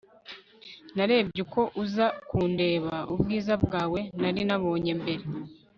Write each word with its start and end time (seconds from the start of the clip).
narebye 0.95 1.39
uko 1.45 1.61
uza 1.83 2.05
kundeba, 2.29 2.95
ubwiza 3.13 3.53
bwawe 3.63 3.99
nari 4.21 4.41
nabonye 4.49 4.93
mbere 5.01 5.25